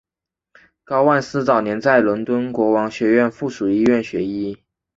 [0.83, 4.57] 高万斯早年在伦敦国王学院附属医院学医。